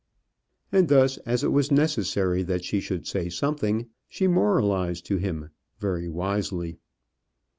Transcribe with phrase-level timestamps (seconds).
[0.71, 5.51] And thus, as it was necessary that she should say something, she moralized to him
[5.77, 6.79] very wisely.